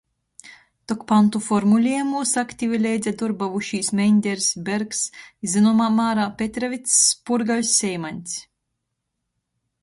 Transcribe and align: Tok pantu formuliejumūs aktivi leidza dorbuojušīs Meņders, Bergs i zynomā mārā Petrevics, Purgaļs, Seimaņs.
Tok 0.91 1.01
pantu 1.09 1.41
formuliejumūs 1.47 2.31
aktivi 2.41 2.79
leidza 2.85 3.13
dorbuojušīs 3.19 3.91
Meņders, 3.99 4.47
Bergs 4.71 5.03
i 5.19 5.51
zynomā 5.53 5.91
mārā 5.99 6.25
Petrevics, 6.41 6.97
Purgaļs, 7.31 7.77
Seimaņs. 7.85 8.35